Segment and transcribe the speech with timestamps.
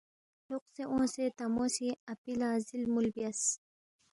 [0.49, 3.41] لوقسے اونگسے تا مو سی اپی لہ زِل مُول بیاس